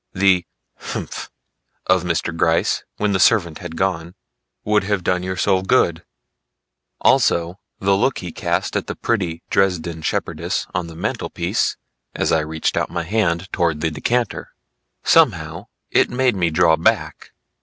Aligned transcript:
The 0.13 0.47
humph! 0.77 1.29
of 1.85 2.01
Mr. 2.01 2.35
Gryce 2.35 2.83
when 2.97 3.11
the 3.11 3.19
servant 3.19 3.59
had 3.59 3.75
gone 3.75 4.15
would 4.63 4.83
have 4.83 5.03
done 5.03 5.21
your 5.21 5.37
soul 5.37 5.61
good, 5.61 6.03
also 7.01 7.59
the 7.79 7.95
look 7.95 8.17
he 8.17 8.31
cast 8.31 8.75
at 8.75 8.87
the 8.87 8.95
pretty 8.95 9.43
Dresden 9.51 10.01
Shepherdess 10.01 10.65
on 10.73 10.87
the 10.87 10.95
mantel 10.95 11.29
piece, 11.29 11.77
as 12.15 12.31
I 12.31 12.39
reached 12.39 12.77
out 12.77 12.89
my 12.89 13.03
hand 13.03 13.47
towards 13.53 13.79
the 13.81 13.91
decanter. 13.91 14.53
Somehow 15.03 15.67
it 15.91 16.09
made 16.09 16.35
me 16.35 16.49
draw 16.49 16.77
back. 16.77 17.29